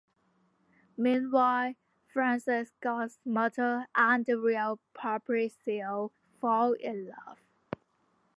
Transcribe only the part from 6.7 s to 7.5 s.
in love.